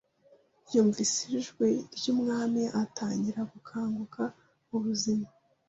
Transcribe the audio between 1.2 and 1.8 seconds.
ijwi